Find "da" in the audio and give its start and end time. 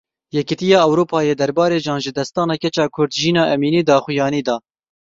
4.47-4.55